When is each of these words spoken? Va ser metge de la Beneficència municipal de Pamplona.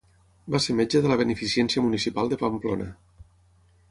Va 0.53 0.61
ser 0.63 0.75
metge 0.79 1.01
de 1.03 1.11
la 1.11 1.17
Beneficència 1.19 1.85
municipal 1.87 2.33
de 2.33 2.41
Pamplona. 2.45 2.91